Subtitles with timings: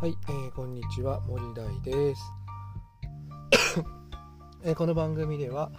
[0.00, 2.22] はい、えー、こんにちは森大です、
[4.64, 5.70] えー、この番組では、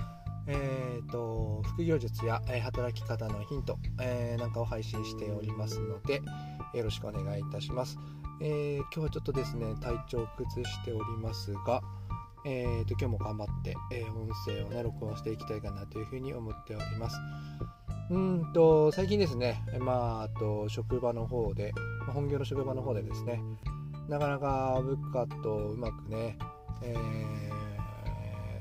[0.45, 6.21] えーと、副業術や、えー、働き方のヒント、えー、なんかを配信しておりますので
[6.75, 7.97] よろしくお願いいたします、
[8.39, 11.81] えー、今日はちょっとですね体調を崩しておりますが
[12.45, 17.15] えーと、今日も頑張って、え、音声をね録音していきたいかなというふうに思っております。
[18.09, 21.71] うんと最近ですねまああと職場の方で
[22.07, 23.41] 本業の職場の方でですね
[24.07, 26.37] なかなか部下とうまくね、
[26.83, 26.95] え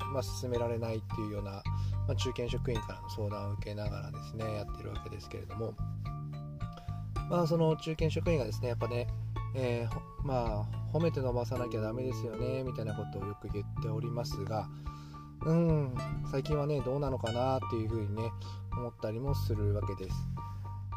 [0.00, 1.62] ー、まあ、進められないっていうような、ま
[2.10, 5.74] あ、中堅職員からの相談を受けながらですねやってるわけですけれども
[7.28, 9.06] まあその中堅職員がですねやっぱね、
[9.54, 14.68] えー、まあ褒めて伸ばさなきゃダメですよねみたいなことをよく言っておりますが
[15.46, 15.94] うん
[16.30, 18.30] 最近はねどうなのかなっていうふうにね
[18.72, 20.16] 思ったりもするわけです。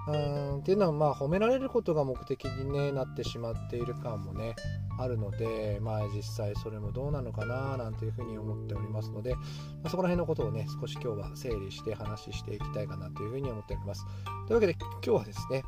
[0.06, 4.56] うんっていうのはまあ褒められることが目的に、ね、なってしまっている感もね
[5.00, 9.42] あるので、まあ、実際それもどうなのかななんていうふうに思っておりますので、ま
[9.86, 14.06] あ、そこら辺のことをね少し今日は整理して話していきたいかなというふうに思っております。
[14.48, 15.64] というわけで今日はですね、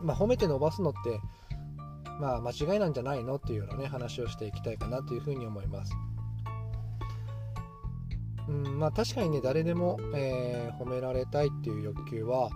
[0.00, 1.20] まあ、褒めて伸ばすのって
[2.20, 5.92] まあ間違いなんじゃないのっていうようなね話をしていきたいかなというふうに思います。
[8.48, 12.50] うんまあ確かにね誰でも、えー、褒められたいっていう欲求は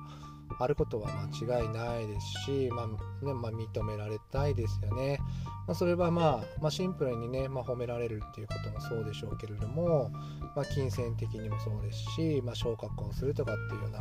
[0.59, 2.87] あることは間違いないですし、まあ
[3.25, 5.19] ねまあ、認められたいですよね。
[5.67, 10.11] まあ、それは、まあ、まあシンプルにね、まあ、褒められるっていうこともそうでしょうけれども、
[10.55, 14.01] まあ、金銭的にもそうですし、まあ、昇格をするとかっていうような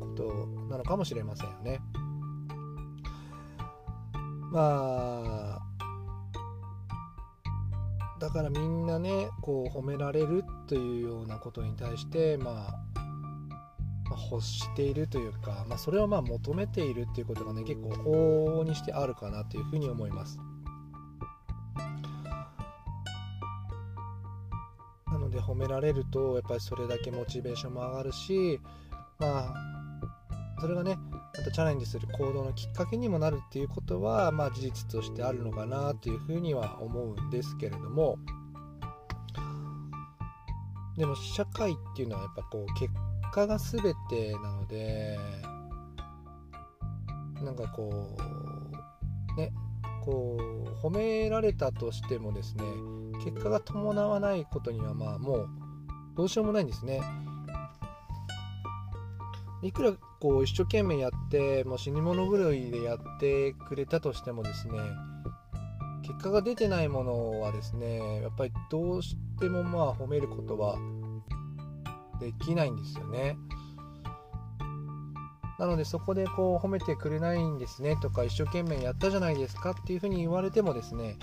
[0.00, 1.80] ことなのかもしれませんよね。
[4.52, 5.74] まあ
[8.20, 12.93] だからみんなねこう褒められるというようなことに対してまあ
[14.14, 20.38] まあ、欲しているというか、まあ、それをまあ求めているっていうことがね結構往々にしてあるかなというふうに思います。
[25.06, 28.60] なので褒められるとやっぱりそれだけモチベーションも上がるし
[29.18, 29.54] まあ
[30.60, 30.96] それがね
[31.36, 38.18] またチャレンジする行動のきっかけにもなるっていうことは、まあ、事実としてあるのかなというふうには思うんですけれども。
[40.96, 42.88] でも社会っていうのはやっぱこう結
[43.34, 45.18] 果が全てなので
[47.42, 48.16] なんかこ
[49.36, 49.52] うね
[50.04, 52.62] こう褒められたとしてもですね
[53.24, 55.48] 結果が伴わないことにはまあもう
[56.16, 57.00] どうしようもないんですね。
[59.62, 64.74] いくらこう一生懸命やってもう死に物狂いでやってくれたとしてもですね
[66.02, 70.76] 結果が出てないものはですねやっぱりどうしてもまあ褒めることは
[72.24, 73.36] できないんですよね。
[75.58, 81.16] なのでそこでこう褒めてくれないんですねとか一生懸命やったじゃないですかっていうふうに言われてもですね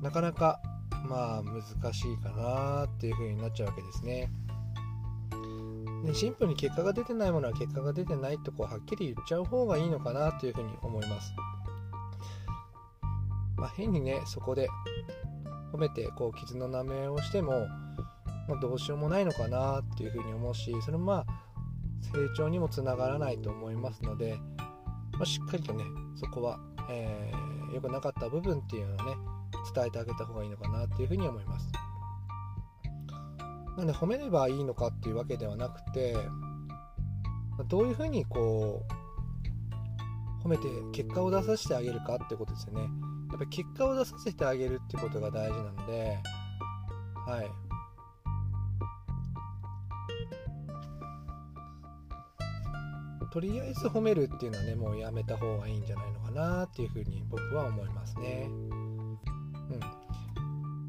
[0.00, 0.58] なかなか
[1.06, 4.30] まあ難しいかなっていうふうになっちゃうわけですね。
[6.04, 11.32] でシンプルに結果が出てないものは結果が出てないとこうはっきり言っちゃう方がいいのかなというふうに思います。
[13.56, 14.68] まあ、変にねそこで
[15.72, 17.66] 褒めてこう傷の舐めをしても
[18.48, 21.44] まあ、どうしようもないのかなっていうふうに思うしそれもまあ
[22.12, 24.36] 成長にもつながらないと思いますので、
[25.12, 25.84] まあ、しっかりとね
[26.16, 26.60] そこは、
[26.90, 29.16] えー、良くなかった部分っていうのをね
[29.74, 31.68] 伝えてあげた方がいいのかなっていうふうに思います。
[33.76, 36.16] なので褒めればいいのかっていうわけではなくて
[37.68, 38.82] どういうふうにこ
[40.42, 42.82] う褒めて結果を出させてあげるかってことですよね。
[42.82, 46.18] やっぱり結果を出させてあげるってことが大事なので
[47.26, 47.63] はい。
[53.34, 58.46] とりあえず褒めるっていうのはねもうやめた方がいいんじゃないのかなっていうふうに僕は思いますね。
[58.48, 59.18] うん。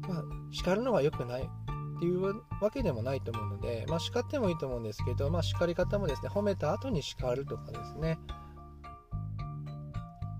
[0.08, 2.22] まあ、叱るのが良くないっていう
[2.60, 8.16] わけでもないと思うので、まあ、叱ってもいいと思うんですけど、まあ、叱り方もですね褒めた後に叱るとかですね。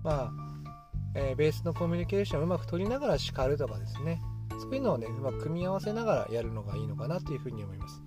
[0.01, 0.31] まあ、
[1.13, 4.21] えー、ベースのコミュニケーションをうまく取りながら叱るとかですね。
[4.61, 8.01] そういうのをねうまく組み合わせながらやるのがいいのかなというふうに思います。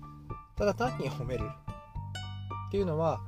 [0.55, 1.47] ただ単に褒める
[2.67, 3.21] っていうのは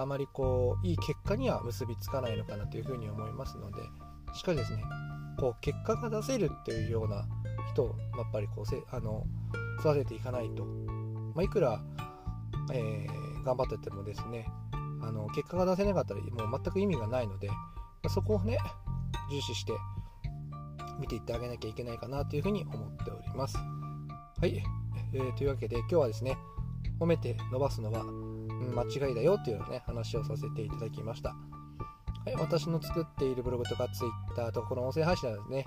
[0.00, 3.82] あまりこういい結果には結びつかないのかなというふうに思いますので
[4.34, 4.82] しっかりですね
[5.38, 7.26] こう結果が出せるっていうような
[7.72, 9.24] 人をやっぱりこうせあの
[9.80, 10.64] 育てていかないと、
[11.34, 11.80] まあ、いくら、
[12.72, 14.46] えー、頑張っててもですね
[15.02, 17.54] あの結果が出せなかったらもう全く意味がないので、ま
[18.04, 18.58] あ、そこをね
[19.30, 19.72] 重視して
[20.98, 23.56] 見ていってあげなきゃいけないかなというふうに思っております。
[23.56, 24.62] はい、
[25.12, 26.36] えー、というわけで今日はですね
[26.98, 28.04] 褒めて伸ばすのは
[28.74, 31.34] 間違いだよっていうね話をさせていただきました
[32.24, 35.64] はい、私の作っているブログとか Twitter とかこの音声配信はですね、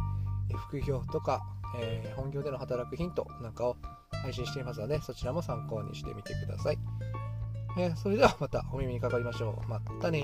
[0.68, 1.42] 副業とか、
[1.80, 3.78] えー、本業での働くヒントなんかを
[4.22, 6.78] 配信していますので、そちらも参考にしてみてください。
[7.80, 9.70] えー、それではまたお耳にかかりましょう。
[9.70, 10.20] またね